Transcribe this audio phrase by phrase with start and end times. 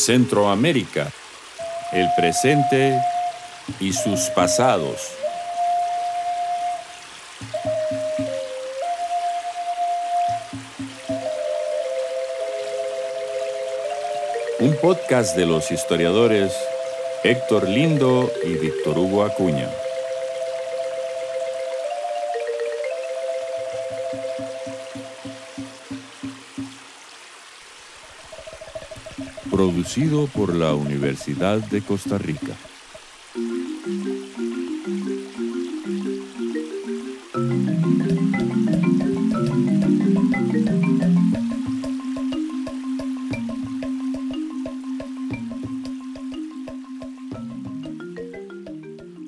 [0.00, 1.10] Centroamérica,
[1.92, 2.98] el presente
[3.78, 5.00] y sus pasados.
[14.58, 16.52] Un podcast de los historiadores
[17.22, 19.68] Héctor Lindo y Víctor Hugo Acuña.
[29.60, 32.56] Producido por la Universidad de Costa Rica.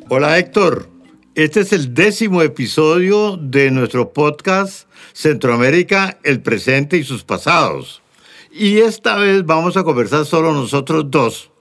[0.08, 0.88] Hola Héctor,
[1.34, 8.02] este es el décimo episodio de nuestro podcast Centroamérica, el presente y sus pasados.
[8.53, 11.53] Y esta vez vamos a conversar solo nosotros dos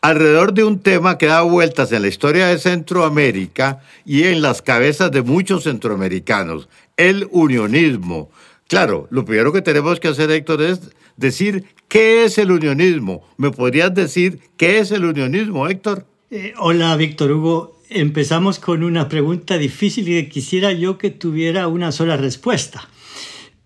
[0.00, 4.60] alrededor de un tema que da vueltas en la historia de Centroamérica y en las
[4.60, 8.30] cabezas de muchos centroamericanos, el unionismo.
[8.68, 13.26] Claro, lo primero que tenemos que hacer, Héctor, es decir qué es el unionismo.
[13.38, 16.06] ¿Me podrías decir qué es el unionismo, Héctor?
[16.30, 21.92] Eh, hola, Víctor Hugo empezamos con una pregunta difícil y quisiera yo que tuviera una
[21.92, 22.88] sola respuesta.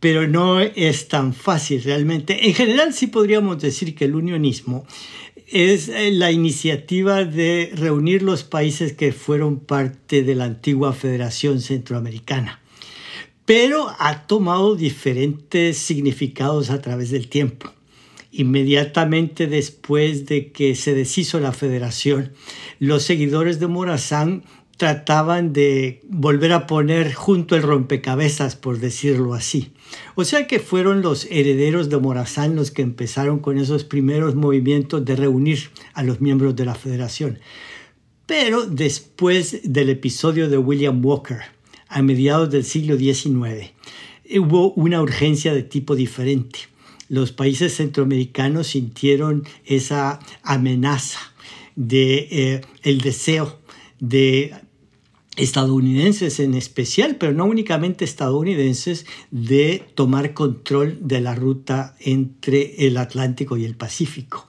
[0.00, 2.46] Pero no es tan fácil realmente.
[2.46, 4.86] En general sí podríamos decir que el unionismo
[5.46, 11.60] es eh, la iniciativa de reunir los países que fueron parte de la antigua Federación
[11.60, 12.60] Centroamericana.
[13.44, 17.72] Pero ha tomado diferentes significados a través del tiempo
[18.30, 22.32] inmediatamente después de que se deshizo la federación,
[22.78, 24.44] los seguidores de Morazán
[24.76, 29.72] trataban de volver a poner junto el rompecabezas, por decirlo así.
[30.15, 35.04] O sea que fueron los herederos de Morazán los que empezaron con esos primeros movimientos
[35.04, 37.38] de reunir a los miembros de la federación.
[38.26, 41.38] Pero después del episodio de William Walker,
[41.88, 43.72] a mediados del siglo XIX,
[44.38, 46.59] hubo una urgencia de tipo diferente
[47.09, 51.19] los países centroamericanos sintieron esa amenaza
[51.75, 53.59] de eh, el deseo
[53.99, 54.55] de
[55.38, 62.97] estadounidenses en especial, pero no únicamente estadounidenses, de tomar control de la ruta entre el
[62.97, 64.49] Atlántico y el Pacífico.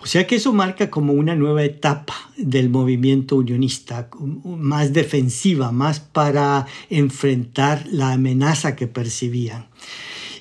[0.00, 4.10] O sea que eso marca como una nueva etapa del movimiento unionista,
[4.44, 9.66] más defensiva, más para enfrentar la amenaza que percibían.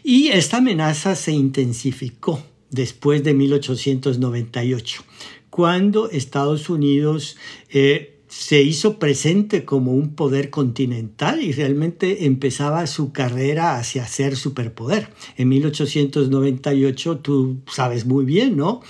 [0.03, 5.03] Y esta amenaza se intensificó después de 1898,
[5.49, 7.37] cuando Estados Unidos
[7.69, 14.35] eh, se hizo presente como un poder continental y realmente empezaba su carrera hacia ser
[14.35, 15.09] superpoder.
[15.37, 18.81] En 1898, tú sabes muy bien, ¿no?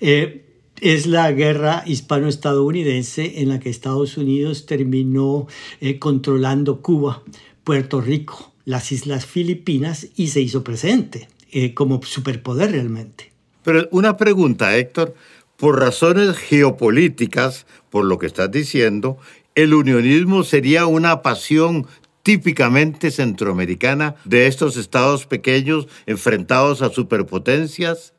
[0.00, 0.44] Eh,
[0.80, 5.48] es la guerra hispano-estadounidense en la que Estados Unidos terminó
[5.80, 7.24] eh, controlando Cuba,
[7.64, 13.32] Puerto Rico, las Islas Filipinas y se hizo presente eh, como superpoder realmente.
[13.64, 15.14] Pero una pregunta, Héctor.
[15.56, 19.18] Por razones geopolíticas, por lo que estás diciendo,
[19.54, 21.86] ¿el unionismo sería una pasión
[22.24, 28.12] típicamente centroamericana de estos estados pequeños enfrentados a superpotencias?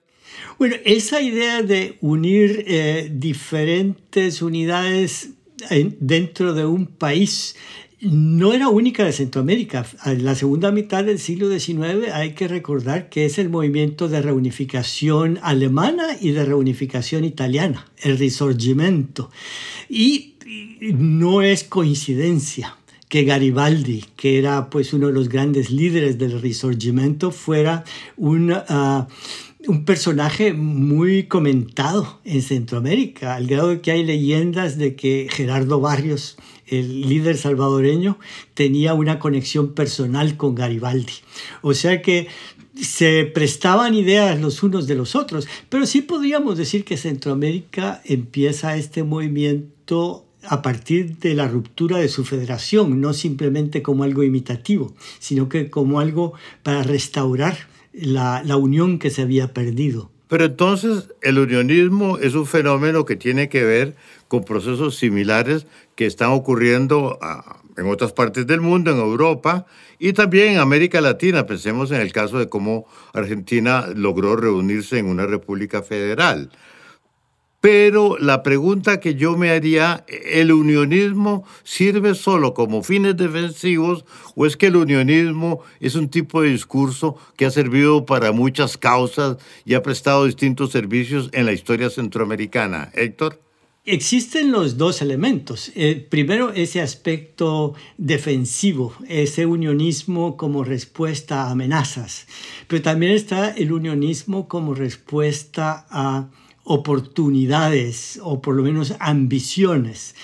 [0.58, 5.32] Bueno, esa idea de unir eh, diferentes unidades
[6.00, 7.58] dentro de un país
[8.12, 9.86] no era única de Centroamérica.
[10.06, 14.22] En la segunda mitad del siglo XIX hay que recordar que es el movimiento de
[14.22, 19.32] reunificación alemana y de reunificación italiana, el Risorgimento.
[19.90, 20.36] Y
[20.94, 22.78] no es coincidencia
[23.10, 27.84] que Garibaldi, que era pues uno de los grandes líderes del Risorgimento, fuera
[28.18, 28.54] un...
[28.54, 29.08] Ah,
[29.68, 35.80] un personaje muy comentado en Centroamérica, al grado de que hay leyendas de que Gerardo
[35.80, 38.18] Barrios, el líder salvadoreño,
[38.54, 41.14] tenía una conexión personal con Garibaldi.
[41.62, 42.28] O sea que
[42.82, 48.76] se prestaban ideas los unos de los otros, pero sí podríamos decir que Centroamérica empieza
[48.76, 54.94] este movimiento a partir de la ruptura de su federación, no simplemente como algo imitativo,
[55.20, 56.34] sino que como algo
[56.64, 57.58] para restaurar
[57.94, 60.12] la, la unión que se había perdido.
[60.28, 63.96] Pero entonces el unionismo es un fenómeno que tiene que ver
[64.28, 69.66] con procesos similares que están ocurriendo ah, en otras partes del mundo, en Europa
[70.00, 71.46] y también en América Latina.
[71.46, 76.50] Pensemos en el caso de cómo Argentina logró reunirse en una república federal.
[77.66, 84.06] Pero la pregunta que yo me haría, ¿el unionismo sirve solo como fines defensivos
[84.36, 88.78] o es que el unionismo es un tipo de discurso que ha servido para muchas
[88.78, 92.92] causas y ha prestado distintos servicios en la historia centroamericana?
[92.94, 93.42] Héctor.
[93.88, 95.72] Existen los dos elementos.
[95.76, 102.26] Eh, primero, ese aspecto defensivo, ese unionismo como respuesta a amenazas,
[102.68, 106.32] pero también está el unionismo como respuesta a
[106.64, 110.16] oportunidades o por lo menos ambiciones.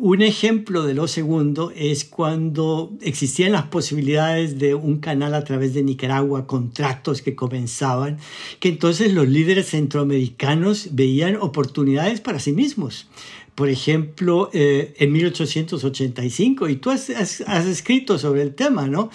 [0.00, 5.74] Un ejemplo de lo segundo es cuando existían las posibilidades de un canal a través
[5.74, 8.18] de Nicaragua, contratos que comenzaban,
[8.60, 13.08] que entonces los líderes centroamericanos veían oportunidades para sí mismos.
[13.56, 19.10] Por ejemplo, eh, en 1885, y tú has, has, escrito sobre el tema, ¿no?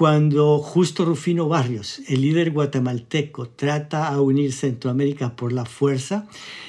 [0.00, 6.26] Cuando Justo Rufino Barrios, el líder guatemalteco, trata a unir Centroamérica por la fuerza,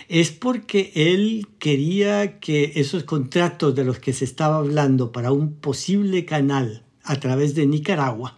[0.10, 5.54] es porque él quería que esos contratos de los que se estaba hablando para un
[5.54, 8.38] posible canal a través de Nicaragua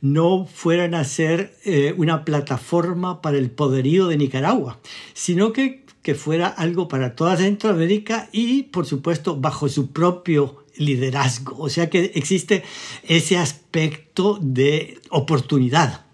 [0.00, 4.78] no fueran a ser eh, una plataforma para el poderío de Nicaragua,
[5.14, 11.56] sino que, que fuera algo para toda Centroamérica y, por supuesto, bajo su propio liderazgo.
[11.58, 12.62] O sea que existe
[13.02, 16.06] ese aspecto de oportunidad,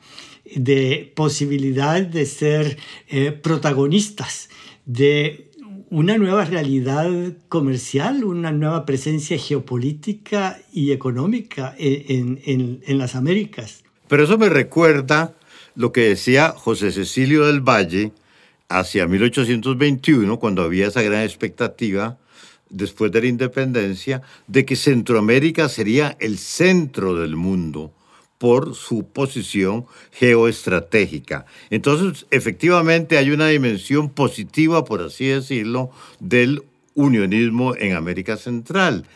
[0.54, 2.78] de posibilidad de ser
[3.08, 4.48] eh, protagonistas
[4.84, 5.50] de
[5.90, 7.08] una nueva realidad
[7.48, 13.84] comercial, una nueva presencia geopolítica y económica en, en las Américas.
[14.08, 15.34] Pero eso me recuerda
[15.74, 18.12] lo que decía José Cecilio del Valle
[18.68, 22.18] hacia 1821, cuando había esa gran expectativa
[22.70, 27.92] después de la independencia, de que Centroamérica sería el centro del mundo
[28.38, 31.46] por su posición geoestratégica.
[31.70, 35.90] Entonces, efectivamente hay una dimensión positiva, por así decirlo,
[36.20, 36.62] del
[36.94, 39.06] unionismo en América Central.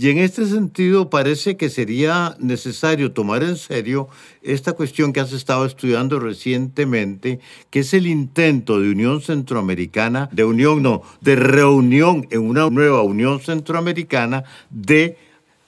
[0.00, 4.06] Y en este sentido parece que sería necesario tomar en serio
[4.42, 7.40] esta cuestión que has estado estudiando recientemente,
[7.70, 13.02] que es el intento de unión centroamericana, de unión no, de reunión en una nueva
[13.02, 15.16] unión centroamericana de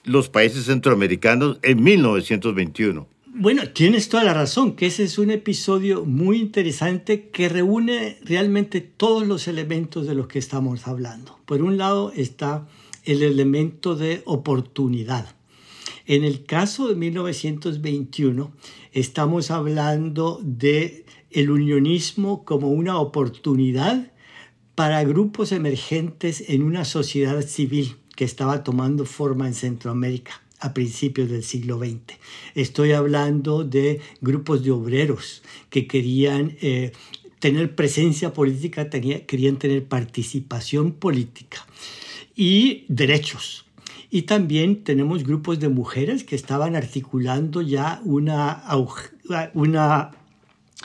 [0.05, 3.05] los países centroamericanos en 1921.
[3.33, 8.79] Bueno, tienes toda la razón, que ese es un episodio muy interesante que reúne realmente
[8.79, 11.37] todos los elementos de los que estamos hablando.
[11.45, 12.65] Por un lado está
[13.11, 15.35] el elemento de oportunidad.
[16.05, 18.51] En el caso de 1921,
[18.93, 24.11] estamos hablando de el unionismo como una oportunidad
[24.75, 31.29] para grupos emergentes en una sociedad civil que estaba tomando forma en Centroamérica a principios
[31.29, 32.17] del siglo XX.
[32.55, 36.91] Estoy hablando de grupos de obreros que querían eh,
[37.39, 41.65] tener presencia política, querían tener participación política
[42.41, 43.65] y derechos.
[44.09, 48.63] Y también tenemos grupos de mujeres que estaban articulando ya una,
[49.53, 50.09] una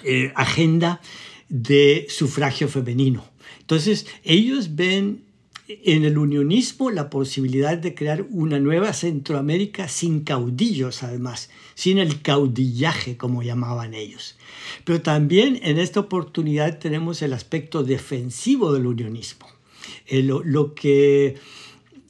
[0.05, 1.01] eh, agenda
[1.49, 3.25] de sufragio femenino.
[3.61, 5.25] Entonces, ellos ven
[5.67, 12.21] en el unionismo la posibilidad de crear una nueva Centroamérica sin caudillos, además, sin el
[12.21, 14.37] caudillaje, como llamaban ellos.
[14.85, 19.56] Pero también en esta oportunidad tenemos el aspecto defensivo del unionismo.
[20.07, 21.37] Eh, lo, que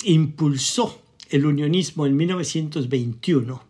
[0.04, 3.62] impulsó el unionismo en 1921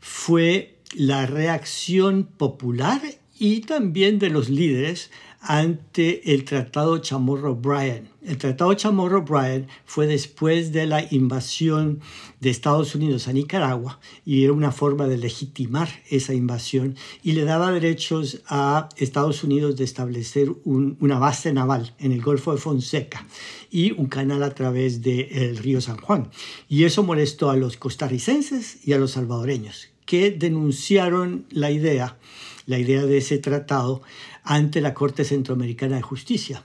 [0.00, 3.00] fue la reacción popular
[3.38, 5.10] y también de los líderes
[5.48, 8.10] ante el Tratado Chamorro-Bryan.
[8.22, 12.00] El Tratado Chamorro-Bryan fue después de la invasión
[12.38, 17.44] de Estados Unidos a Nicaragua y era una forma de legitimar esa invasión y le
[17.44, 23.26] daba derechos a Estados Unidos de establecer una base naval en el Golfo de Fonseca
[23.70, 26.28] y un canal a través del río San Juan.
[26.68, 32.18] Y eso molestó a los costarricenses y a los salvadoreños, que denunciaron la idea,
[32.66, 34.02] la idea de ese tratado
[34.50, 36.64] ante la Corte Centroamericana de Justicia,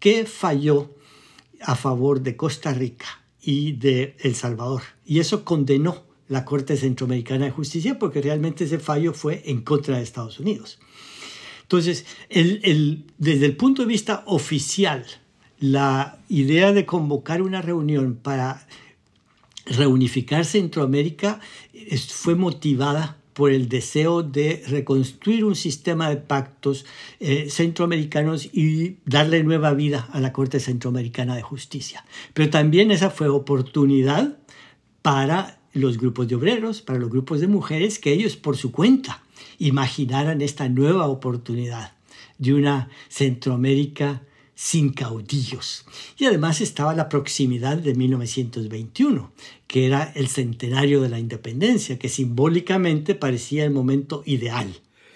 [0.00, 0.96] que falló
[1.62, 3.06] a favor de Costa Rica
[3.40, 4.82] y de El Salvador.
[5.06, 9.96] Y eso condenó la Corte Centroamericana de Justicia porque realmente ese fallo fue en contra
[9.96, 10.80] de Estados Unidos.
[11.62, 15.06] Entonces, desde el punto de vista oficial,
[15.60, 18.66] la idea de convocar una reunión para
[19.66, 21.38] reunificar Centroamérica
[22.08, 26.84] fue motivada por el deseo de reconstruir un sistema de pactos
[27.20, 32.04] eh, centroamericanos y darle nueva vida a la Corte Centroamericana de Justicia.
[32.34, 34.36] Pero también esa fue oportunidad
[35.00, 39.22] para los grupos de obreros, para los grupos de mujeres, que ellos por su cuenta
[39.58, 41.94] imaginaran esta nueva oportunidad
[42.36, 44.20] de una Centroamérica
[44.60, 45.86] sin caudillos.
[46.18, 49.32] Y además estaba la proximidad de 1921,
[49.66, 54.68] que era el centenario de la independencia, que simbólicamente parecía el momento ideal.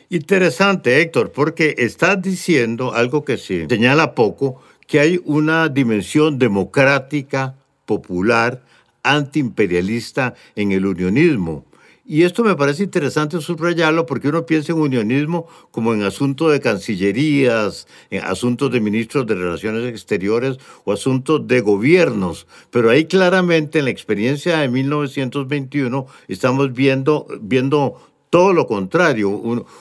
[0.08, 7.54] Interesante, Héctor, porque estás diciendo algo que se señala poco, que hay una dimensión democrática,
[7.84, 8.64] popular,
[9.02, 11.66] antiimperialista en el unionismo.
[12.06, 16.60] Y esto me parece interesante subrayarlo porque uno piensa en unionismo como en asuntos de
[16.60, 22.46] cancillerías, en asuntos de ministros de Relaciones Exteriores o asuntos de gobiernos.
[22.70, 29.30] Pero ahí claramente en la experiencia de 1921 estamos viendo, viendo todo lo contrario,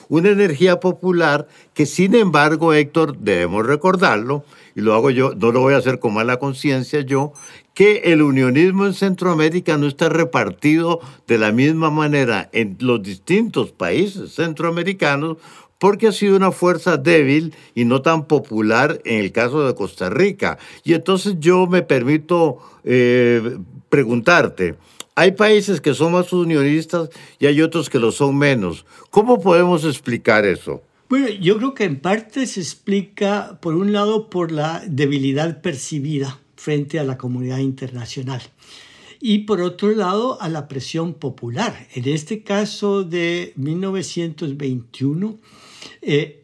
[0.08, 5.60] una energía popular que sin embargo, Héctor, debemos recordarlo, y lo hago yo, no lo
[5.60, 7.32] voy a hacer con mala conciencia yo,
[7.74, 13.72] que el unionismo en Centroamérica no está repartido de la misma manera en los distintos
[13.72, 15.38] países centroamericanos
[15.78, 20.08] porque ha sido una fuerza débil y no tan popular en el caso de Costa
[20.08, 20.58] Rica.
[20.82, 24.76] Y entonces yo me permito eh, preguntarte,
[25.16, 28.86] hay países que son más unionistas y hay otros que lo son menos.
[29.10, 30.82] ¿Cómo podemos explicar eso?
[31.16, 36.40] Bueno, yo creo que en parte se explica, por un lado, por la debilidad percibida
[36.56, 38.42] frente a la comunidad internacional
[39.20, 41.86] y por otro lado a la presión popular.
[41.94, 45.38] En este caso de 1921,
[46.02, 46.42] eh,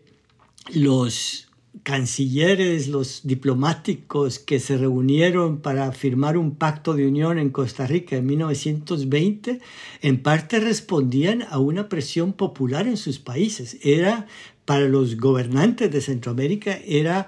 [0.72, 1.50] los
[1.82, 8.16] cancilleres, los diplomáticos que se reunieron para firmar un pacto de unión en Costa Rica
[8.16, 9.60] en 1920,
[10.02, 13.78] en parte respondían a una presión popular en sus países.
[13.82, 14.26] Era
[14.64, 17.26] para los gobernantes de Centroamérica, era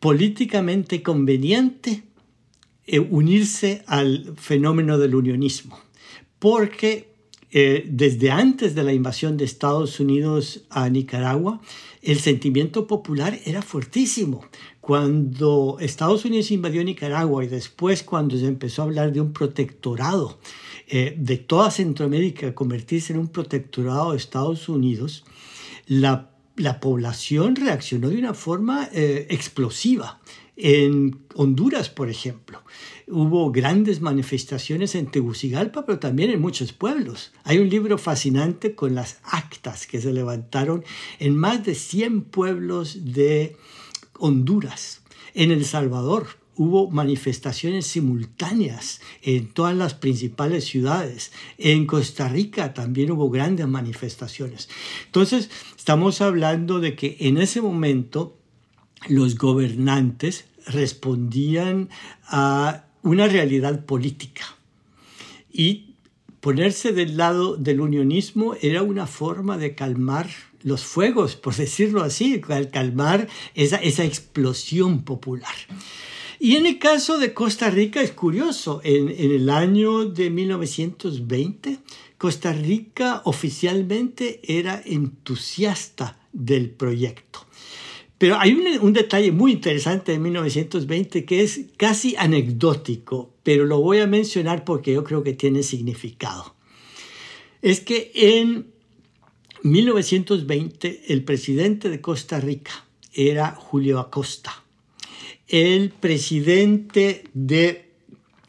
[0.00, 2.02] políticamente conveniente
[2.86, 5.78] eh, unirse al fenómeno del unionismo,
[6.38, 7.14] porque
[7.56, 11.60] eh, desde antes de la invasión de Estados Unidos a Nicaragua,
[12.02, 14.44] el sentimiento popular era fuertísimo.
[14.80, 20.40] Cuando Estados Unidos invadió Nicaragua y después cuando se empezó a hablar de un protectorado
[20.88, 25.24] eh, de toda Centroamérica, convertirse en un protectorado de Estados Unidos,
[25.86, 26.33] la,
[26.80, 30.20] población reaccionó de una forma eh, explosiva.
[30.56, 32.62] En Honduras, por ejemplo,
[33.08, 37.32] hubo grandes manifestaciones en Tegucigalpa, pero también en muchos pueblos.
[37.42, 40.84] Hay un libro fascinante con las actas que se levantaron
[41.18, 43.56] en más de 100 pueblos de
[44.16, 45.02] Honduras.
[45.34, 51.32] En El Salvador hubo manifestaciones simultáneas en todas las principales ciudades.
[51.58, 54.68] En Costa Rica también hubo grandes manifestaciones.
[55.06, 58.38] Entonces, estamos hablando de que en ese momento
[59.08, 61.90] los gobernantes respondían
[62.26, 64.44] a una realidad política.
[65.52, 65.94] Y
[66.40, 70.28] ponerse del lado del unionismo era una forma de calmar
[70.62, 75.54] los fuegos, por decirlo así, calmar esa, esa explosión popular.
[76.44, 81.78] Y en el caso de Costa Rica es curioso, en, el año de 1920,
[82.18, 87.46] Costa Rica oficialmente era entusiasta del proyecto.
[88.18, 94.00] Pero hay un, detalle muy interesante de 1920 que es casi anecdótico, pero lo voy
[94.00, 96.54] a mencionar porque yo creo que tiene significado.
[97.62, 98.66] Es que en
[99.62, 102.84] 1920 el presidente de Costa Rica
[103.14, 104.63] era Julio Acosta.
[105.48, 107.90] El presidente de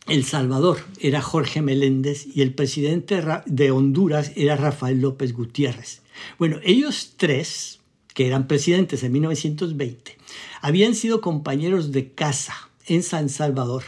[0.08, 6.02] El Salvador era Jorge Meléndez y el presidente de Honduras era Rafael López Gutiérrez.
[6.40, 7.80] Bueno, ellos tres
[8.16, 10.18] que eran presidentes en 1920,
[10.62, 13.84] habían sido compañeros de casa en San Salvador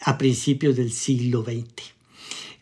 [0.00, 1.94] a principios del siglo XX.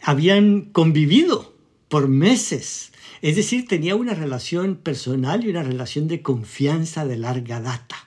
[0.02, 1.54] Habían convivido
[1.88, 7.62] por meses, es decir, tenía una relación personal y una relación de confianza de larga
[7.62, 7.99] data.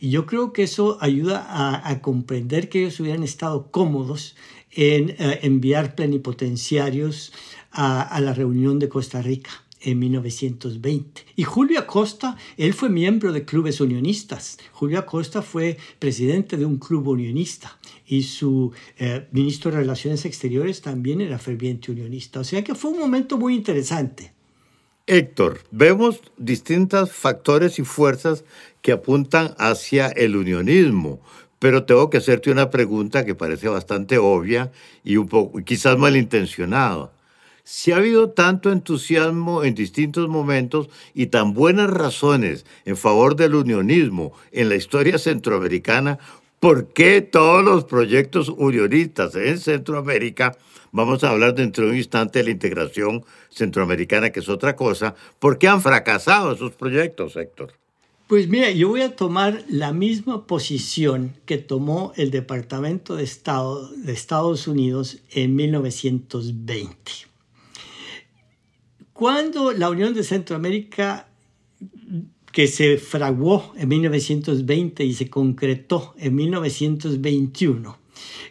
[0.00, 1.46] Y yo creo que eso ayuda
[1.88, 4.36] a, comprender que ellos hubieran estado cómodos
[4.70, 7.32] en eh, enviar plenipotenciarios
[7.72, 9.50] a la reunión de Costa Rica
[9.86, 11.22] en 1920.
[11.36, 14.58] Y Julio Acosta, él fue miembro de clubes unionistas.
[14.72, 20.80] Julio Acosta fue presidente de un club unionista y su eh, ministro de Relaciones Exteriores
[20.80, 22.40] también era ferviente unionista.
[22.40, 24.32] O sea que fue un momento muy interesante.
[25.08, 28.42] Héctor, vemos distintos factores y fuerzas
[28.82, 31.20] que apuntan hacia el unionismo,
[31.60, 34.72] pero tengo que hacerte una pregunta que parece bastante obvia
[35.04, 37.12] y un poco quizás malintencionada.
[37.62, 43.54] Si ha habido tanto entusiasmo en distintos momentos y tan buenas razones en favor del
[43.54, 46.18] unionismo en la historia centroamericana,
[46.60, 50.56] ¿por qué todos los proyectos unionistas en Centroamérica,
[50.92, 55.14] vamos a hablar dentro de un instante de la integración centroamericana, que es otra cosa,
[55.38, 57.72] ¿por qué han fracasado esos proyectos, Héctor?
[58.26, 63.88] Pues mira, yo voy a tomar la misma posición que tomó el Departamento de Estado
[63.88, 66.96] de Estados Unidos en 1920.
[69.12, 71.28] Cuando la Unión de Centroamérica,
[72.56, 77.98] que se fraguó en 1920 y se concretó en 1921,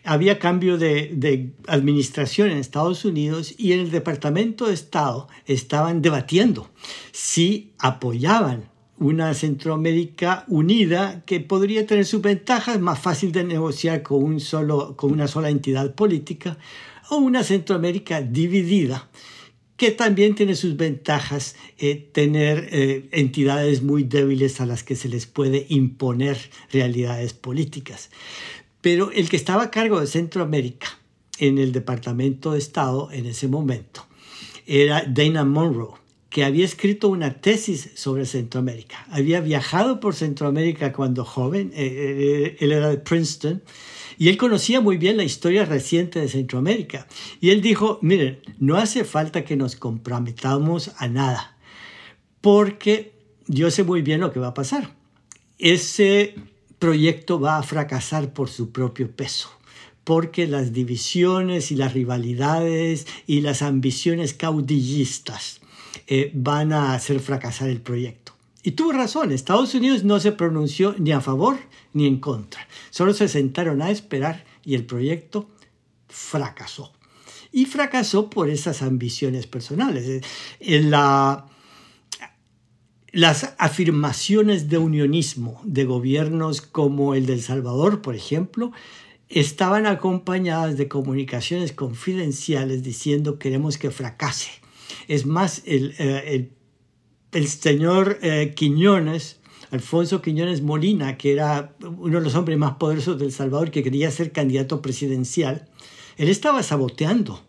[0.04, 6.70] había cambio de, administración en Estados Unidos y en el Departamento de Estado estaban debatiendo
[7.14, 8.70] si apoyaban
[9.00, 14.96] una Centroamérica unida que podría tener sus ventajas, más fácil de negociar con, un solo,
[14.96, 16.60] con una sola entidad política,
[17.10, 19.10] o una Centroamérica dividida,
[19.78, 25.10] que también tiene sus ventajas, eh, tener eh, entidades muy débiles a las que se
[25.10, 26.38] les puede imponer
[26.72, 28.10] realidades políticas.
[28.82, 30.88] Pero el que estaba a cargo de Centroamérica
[31.40, 34.06] en el Departamento de Estado en ese momento
[34.66, 39.06] era Dana Monroe que había escrito una tesis sobre Centroamérica.
[39.10, 43.64] Había viajado por Centroamérica cuando joven, eh, él era de Princeton,
[44.18, 47.08] y él conocía muy bien la historia reciente de Centroamérica.
[47.42, 51.58] Y él dijo, miren, no hace falta que nos comprometamos a nada,
[52.42, 53.14] porque
[53.48, 54.96] yo sé muy bien lo que va a pasar.
[55.58, 56.36] Ese
[56.80, 59.50] proyecto va a fracasar por su propio peso
[60.06, 65.60] porque las divisiones y las rivalidades y las ambiciones caudillistas
[66.08, 68.35] eh, van a hacer fracasar el proyecto.
[68.66, 71.56] Y tuvo razón, Estados Unidos no se pronunció ni a favor
[71.94, 72.68] ni en contra.
[72.90, 75.48] Solo se sentaron a esperar y el proyecto
[76.08, 76.92] fracasó.
[77.52, 80.08] Y fracasó por esas ambiciones personales.
[80.08, 80.24] En
[80.62, 81.46] eh, la,
[83.12, 88.72] las afirmaciones de unionismo de gobiernos como el de El Salvador, por ejemplo,
[89.30, 94.66] estaban acompañadas de comunicaciones confidenciales diciendo queremos que fracase
[95.08, 96.52] es más, el,
[97.36, 99.40] eh, señor eh, Quiñones,
[99.72, 104.10] Alfonso Quiñones Molina, que era uno de los hombres más poderosos del Salvador, que quería
[104.12, 105.68] ser candidato presidencial,
[106.18, 107.42] él estaba saboteando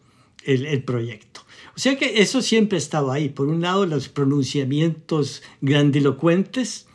[0.45, 1.43] el, el proyecto.
[1.77, 3.29] O sea que eso siempre estaba ahí.
[3.29, 6.87] Por un lado, los pronunciamientos grandilocuentes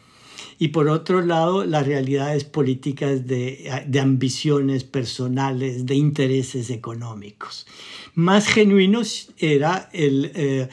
[0.59, 7.65] y por otro lado, las realidades políticas de, de ambiciones personales, de intereses económicos
[8.13, 10.69] más genuinos era el, eh,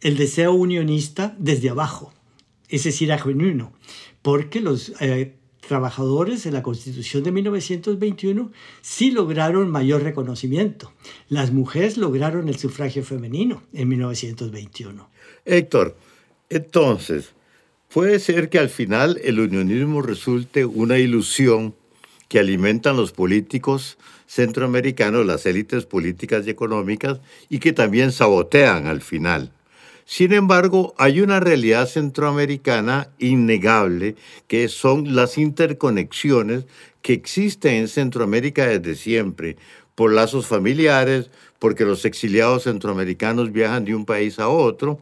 [0.00, 2.12] el deseo unionista desde abajo.
[2.68, 3.72] Ese sí era genuino,
[4.22, 5.34] porque los eh,
[5.66, 10.92] trabajadores en la Constitución de 1921 sí lograron mayor reconocimiento.
[11.28, 15.10] Las mujeres lograron el sufragio femenino en 1921.
[15.44, 15.96] Héctor,
[16.48, 17.32] entonces,
[17.92, 21.74] puede ser que al final el unionismo resulte una ilusión
[22.28, 29.02] que alimentan los políticos centroamericanos, las élites políticas y económicas, y que también sabotean al
[29.02, 29.52] final.
[30.06, 34.16] Sin embargo, hay una realidad centroamericana innegable,
[34.48, 36.64] que son las interconexiones
[37.02, 39.56] que existen en Centroamérica desde siempre,
[39.94, 44.98] por lazos familiares, porque los exiliados centroamericanos viajan de un país a otro,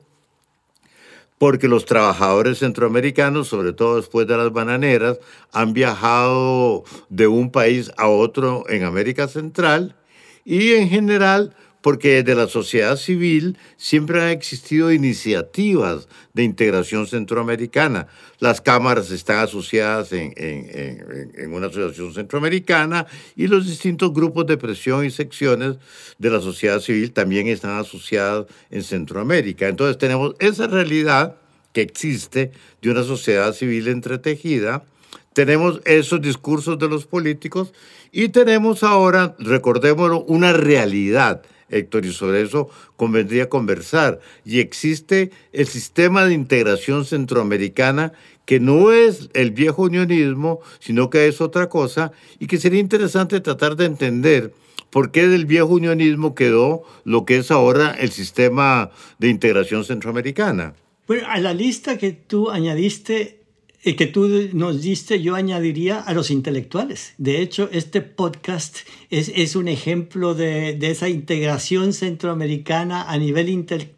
[1.41, 5.21] porque los trabajadores centroamericanos, sobre todo después de las bananeras,
[5.53, 9.97] han viajado de un país a otro en América Central
[10.45, 18.07] y en general porque desde la sociedad civil siempre han existido iniciativas de integración centroamericana.
[18.39, 25.11] Las cámaras están asociadas en, una asociación centroamericana y los distintos grupos de presión y
[25.11, 25.77] secciones
[26.19, 29.69] de la sociedad civil también están asociadas en Centroamérica.
[29.69, 31.37] Entonces tenemos esa realidad
[31.73, 34.85] que existe de una sociedad civil entretejida,
[35.33, 37.73] tenemos esos discursos de los políticos
[38.11, 44.21] y tenemos ahora, recordémoslo, una realidad Héctor, y sobre eso convendría conversar.
[44.45, 48.13] Y existe el sistema de integración centroamericana
[48.45, 53.41] que no es el viejo unionismo, sino que es otra cosa, y que sería interesante
[53.41, 54.53] tratar de entender
[54.91, 60.75] por qué del viejo unionismo quedó lo que es ahora el sistema de integración centroamericana.
[61.07, 63.40] Bueno, a la lista que tú añadiste
[63.83, 67.15] que tú nos diste, yo añadiría a los intelectuales.
[67.17, 68.77] De hecho, este podcast
[69.09, 73.49] es, es un ejemplo de, de, esa integración centroamericana a nivel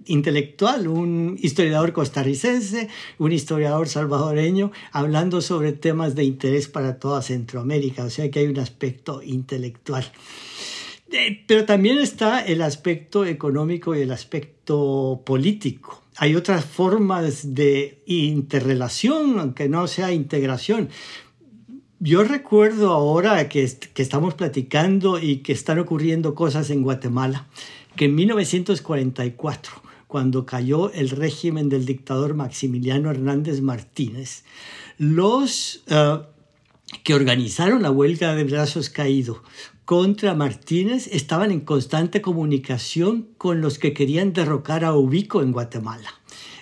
[0.06, 0.86] intelectual.
[0.86, 8.04] Un historiador costarricense, un historiador salvadoreño, hablando sobre temas de interés para toda Centroamérica.
[8.04, 10.04] O sea que hay un aspecto intelectual.
[11.10, 18.02] Eh, pero también está el aspecto económico y el aspecto político hay otras formas de
[18.06, 20.88] interrelación, aunque no sea integración.
[22.00, 27.46] Yo recuerdo ahora que, que estamos platicando y que están ocurriendo cosas en Guatemala,
[27.96, 29.72] que en 1944,
[30.08, 34.44] cuando cayó el régimen del dictador Maximiliano Hernández Martínez,
[34.98, 36.18] los eh,
[37.02, 39.38] que organizaron la huelga de brazos caídos
[39.92, 46.08] contra Martínez estaban en constante comunicación con los que querían derrocar a Ubico en Guatemala.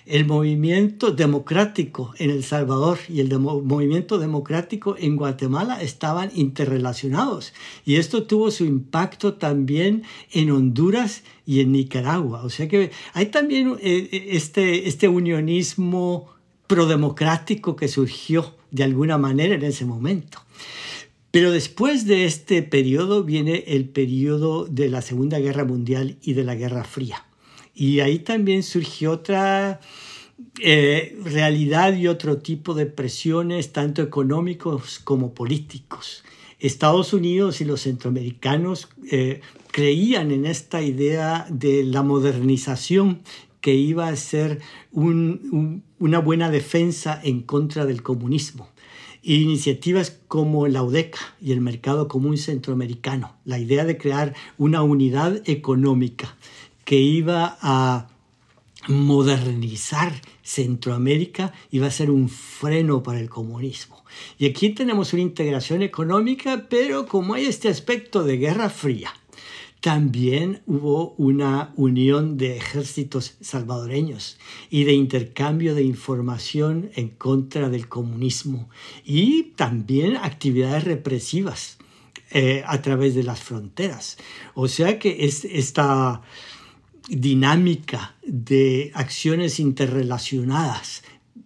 [0.05, 7.53] El movimiento democrático en El Salvador y el movimiento democrático en Guatemala estaban interrelacionados
[7.85, 12.43] y esto tuvo su impacto también en Honduras y en Nicaragua.
[12.43, 16.31] O sea que hay también eh, este, este unionismo
[16.67, 20.41] prodemocrático que surgió de alguna manera en ese momento.
[21.31, 26.45] Pero después de este periodo viene el periodo de la Segunda Guerra Mundial y de
[26.45, 27.25] la Guerra Fría.
[27.75, 29.81] Y ahí también surgió otra
[30.61, 36.25] eh, realidad y otro tipo de presiones, tanto económicos como políticos.
[36.59, 39.41] Estados Unidos y los centroamericanos eh,
[39.71, 43.23] creían en esta idea de la modernización
[43.61, 44.61] que iba a ser
[44.93, 48.69] una buena defensa en contra del comunismo.
[49.23, 55.43] Iniciativas como la UDECA y el Mercado Común Centroamericano, la idea de crear una unidad
[55.49, 56.37] económica
[56.85, 58.09] que iba a
[58.89, 64.03] modernizar Centroamérica iba a ser un freno para el comunismo.
[64.39, 69.13] Y aquí tenemos una integración económica, pero como hay este aspecto de guerra fría,
[69.81, 74.39] también hubo una unión de ejércitos salvadoreños
[74.69, 78.69] y de intercambio de información en contra del comunismo
[79.05, 81.79] y también actividades represivas
[82.31, 84.19] eh, a través de las fronteras.
[84.55, 86.21] O sea que es, esta
[87.09, 91.03] dinámica de acciones interrelacionadas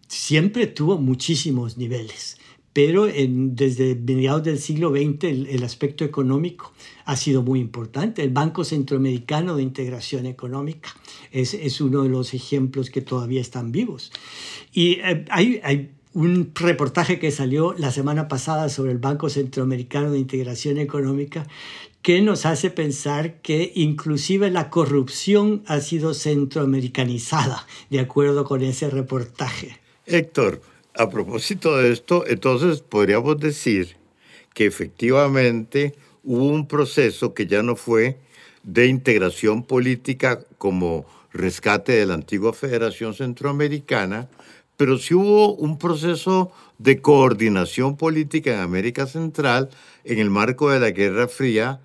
[0.08, 2.36] siempre tuvo muchísimos niveles
[2.74, 6.72] pero desde mediados del siglo XX el, aspecto económico
[7.04, 8.22] ha sido muy importante.
[8.22, 10.90] El Banco Centroamericano de Integración Económica
[11.30, 14.10] es, es uno de los ejemplos que todavía están vivos.
[14.72, 20.10] Y eh, hay, hay un reportaje que salió la semana pasada sobre el Banco Centroamericano
[20.10, 21.46] de Integración Económica
[22.02, 28.90] que nos hace pensar que inclusive la corrupción ha sido centroamericanizada, de acuerdo con ese
[28.90, 29.78] reportaje.
[30.06, 30.60] Héctor,
[30.96, 33.96] a propósito de esto, entonces podríamos decir
[34.54, 38.18] que efectivamente hubo un proceso que ya no fue
[38.62, 44.28] de integración política como rescate de la antigua Federación Centroamericana,
[44.76, 49.70] pero sí hubo un proceso de coordinación política en América Central
[50.04, 51.80] en el marco de la Guerra Fría,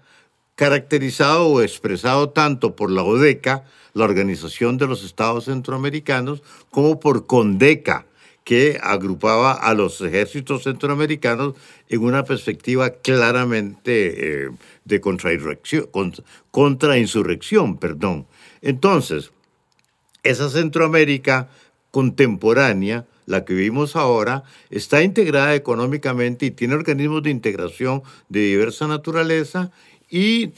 [0.56, 7.26] caracterizado o expresado tanto por la ODECA, la Organización de los Estados Centroamericanos, como por
[7.26, 8.06] CONDECA,
[8.44, 11.56] que agrupaba a los ejércitos centroamericanos
[11.88, 14.50] en una perspectiva claramente eh,
[14.86, 17.78] de contrainsurrección.
[17.78, 18.28] Perdón.
[18.62, 19.32] Entonces,
[20.24, 21.50] esa Centroamérica
[21.92, 28.88] contemporánea, la que vivimos ahora, está integrada económicamente y tiene organismos de integración de diversa
[28.88, 29.72] naturaleza
[30.10, 30.52] y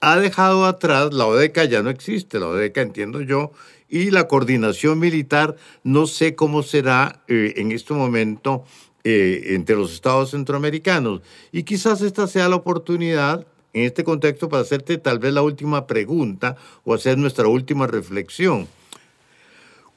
[0.00, 3.52] ha dejado atrás, la ODECA ya no existe, la ODECA entiendo yo,
[3.88, 8.64] y la coordinación militar no sé cómo será eh, en este momento
[9.04, 11.20] eh, entre los estados centroamericanos.
[11.52, 15.86] Y quizás esta sea la oportunidad en este contexto para hacerte tal vez la última
[15.86, 18.66] pregunta o hacer nuestra última reflexión.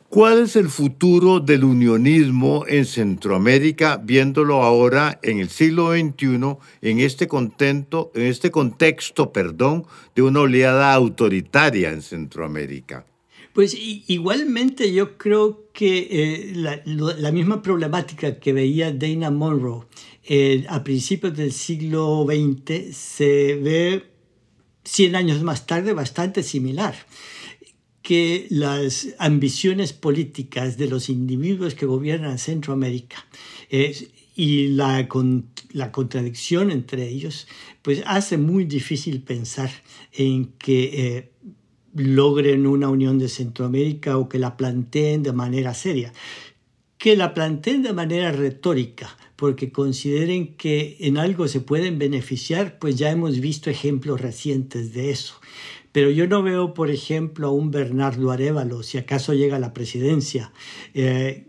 [0.09, 6.99] ¿Cuál es el futuro del unionismo en Centroamérica, viéndolo ahora en el siglo XXI, en
[6.99, 13.05] este, contento, en este contexto perdón, de una oleada autoritaria en Centroamérica?
[13.57, 19.87] Pues igualmente yo creo que eh, la, misma problemática que veía Dana Monroe
[20.25, 24.03] eh, a principios del siglo XX se ve
[24.83, 26.93] 100 años más tarde bastante similar
[28.03, 33.25] que las ambiciones políticas de los individuos que gobiernan Centroamérica
[34.35, 35.07] y la,
[35.71, 37.47] la contradicción entre ellos,
[37.81, 39.71] pues hace muy difícil pensar
[40.13, 41.31] en que eh,
[41.97, 46.13] logren una unión de Centroamérica o que la planteen de manera seria.
[46.97, 52.95] Que la planteen de manera retórica, porque consideren que en algo se pueden beneficiar, pues
[52.95, 55.35] ya hemos visto ejemplos recientes de eso.
[55.91, 59.73] Pero yo no veo, por ejemplo, a un Bernardo Arevalo, si acaso llega a la
[59.73, 60.51] presidencia,
[60.93, 61.47] eh,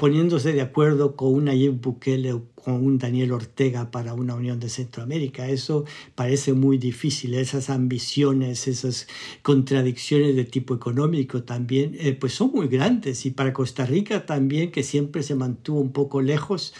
[0.00, 4.58] poniéndose de acuerdo con un Nayib Bukele o con un Daniel Ortega para una Unión
[4.58, 5.46] de Centroamérica.
[5.50, 5.84] Eso
[6.14, 7.34] parece muy difícil.
[7.34, 9.08] Esas ambiciones, esas
[9.42, 13.26] contradicciones de tipo económico también, eh, pues son muy grandes.
[13.26, 16.72] Y para Costa Rica también, que siempre se mantuvo un poco lejos,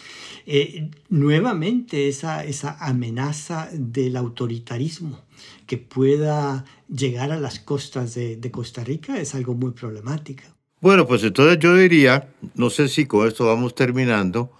[0.46, 5.20] eh, nuevamente esa, esa amenaza del autoritarismo
[5.66, 10.59] que pueda llegar a las costas de, de Costa Rica es algo muy problemático.
[10.80, 14.50] Bueno, pues entonces yo diría, no sé si con esto vamos terminando,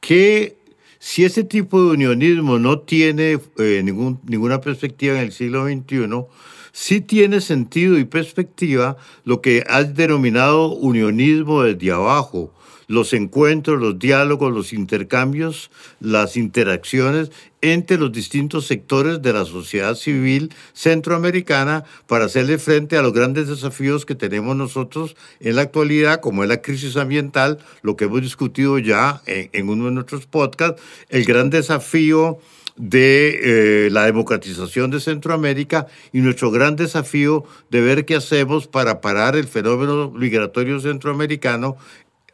[0.00, 0.56] que
[0.98, 6.24] si ese tipo de unionismo no tiene eh, ninguna perspectiva en el siglo XXI,
[6.72, 12.54] sí tiene sentido y perspectiva lo que has denominado unionismo desde abajo,
[12.88, 15.70] los encuentros, los diálogos, los intercambios,
[16.00, 23.02] las interacciones entre los distintos sectores de la sociedad civil centroamericana para hacerle frente a
[23.02, 27.96] los grandes desafíos que tenemos nosotros en la actualidad, como es la crisis ambiental, lo
[27.96, 32.38] que hemos discutido ya en, uno de nuestros podcasts, el gran desafío
[32.76, 39.00] de eh, la democratización de Centroamérica y nuestro gran desafío de ver qué hacemos para
[39.00, 41.78] parar el fenómeno migratorio centroamericano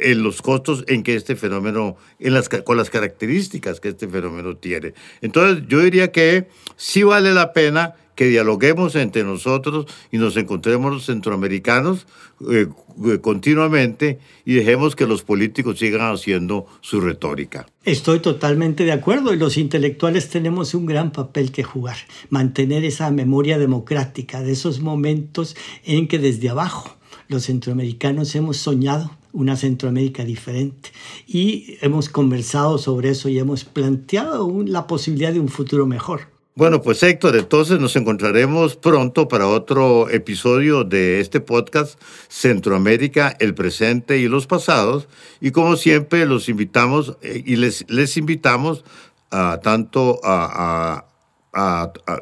[0.02, 1.96] en los costos en que este fenómeno,
[2.64, 4.94] con las características que este fenómeno tiene.
[5.20, 10.92] Entonces, yo diría que sí vale la pena que dialoguemos entre nosotros y nos encontremos
[10.92, 12.06] los centroamericanos
[12.50, 12.66] eh,
[13.06, 17.66] eh, continuamente y dejemos que los políticos sigan haciendo su retórica.
[17.84, 21.96] Estoy totalmente de acuerdo y los intelectuales tenemos un gran papel que jugar,
[22.28, 26.96] mantener esa memoria democrática de esos momentos en que desde abajo
[27.28, 30.90] los centroamericanos hemos soñado una Centroamérica diferente.
[31.26, 36.32] Y hemos conversado sobre eso y hemos planteado la posibilidad de un futuro mejor.
[36.54, 43.54] Bueno, pues Héctor, entonces nos encontraremos pronto para otro episodio de este podcast Centroamérica, el
[43.54, 45.08] presente y los pasados.
[45.40, 48.84] Y como siempre, los invitamos eh, y les, les invitamos
[49.30, 51.06] a tanto a,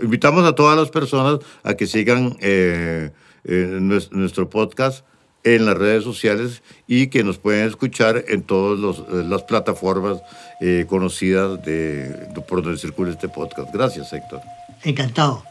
[0.01, 3.11] invitamos a todas las personas a que sigan eh,
[3.43, 3.79] eh,
[4.13, 5.05] nuestro podcast
[5.45, 10.23] en las redes sociales y que nos pueden escuchar en todas eh, las plataformas
[10.61, 13.73] eh, conocidas de, por donde circula este podcast.
[13.73, 14.41] Gracias, Héctor.
[14.85, 15.43] Encantado.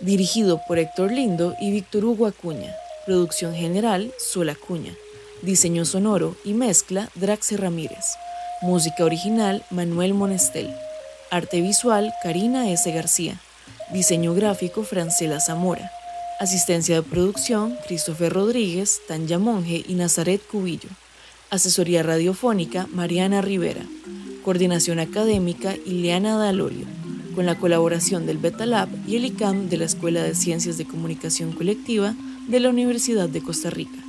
[0.00, 2.74] Dirigido por Héctor Lindo y Víctor Hugo Acuña.
[3.06, 4.92] Producción general, Sol Acuña.
[5.42, 8.16] Diseño sonoro y mezcla, Draxe Ramírez.
[8.62, 10.74] Música original, Manuel Monestel.
[11.30, 12.90] Arte visual, Karina S.
[12.90, 13.40] García.
[13.92, 15.90] Diseño gráfico, Francela Zamora.
[16.38, 20.90] Asistencia de producción, Christopher Rodríguez, Tanya Monge y Nazaret Cubillo.
[21.48, 23.86] Asesoría radiofónica, Mariana Rivera.
[24.44, 26.84] Coordinación académica, Ileana Dalolio.
[27.34, 31.52] Con la colaboración del Betalab y el ICAM de la Escuela de Ciencias de Comunicación
[31.52, 32.14] Colectiva
[32.48, 34.05] de la Universidad de Costa Rica.